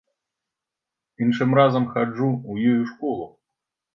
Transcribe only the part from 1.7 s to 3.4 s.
хаджу ў ёй у школу.